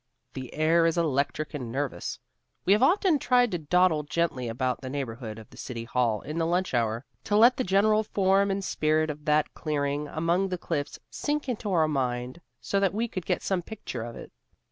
The 0.33 0.51
air 0.55 0.87
is 0.87 0.97
electric 0.97 1.53
and 1.53 1.71
nervous. 1.71 2.17
We 2.65 2.73
have 2.73 2.81
often 2.81 3.19
tried 3.19 3.51
to 3.51 3.59
dawdle 3.59 4.01
gently 4.01 4.47
about 4.47 4.81
the 4.81 4.89
neighbourhood 4.89 5.37
of 5.37 5.51
the 5.51 5.57
City 5.57 5.83
Hall 5.83 6.21
in 6.21 6.39
the 6.39 6.47
lunch 6.47 6.73
hour, 6.73 7.05
to 7.25 7.37
let 7.37 7.55
the 7.57 7.63
general 7.63 8.01
form 8.01 8.49
and 8.49 8.63
spirit 8.63 9.11
of 9.11 9.25
that 9.25 9.53
clearing 9.53 10.07
among 10.07 10.49
the 10.49 10.57
cliffs 10.57 10.97
sink 11.11 11.47
into 11.47 11.71
our 11.71 11.87
mind, 11.87 12.41
so 12.59 12.79
that 12.79 12.95
we 12.95 13.07
could 13.07 13.27
get 13.27 13.43
some 13.43 13.61
picture 13.61 14.01
of 14.01 14.15
it. 14.15 14.31